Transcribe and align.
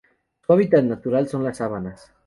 Su 0.43 0.51
hábitat 0.53 0.83
natural 0.83 1.29
son 1.29 1.43
las 1.43 1.57
sabanas. 1.57 2.11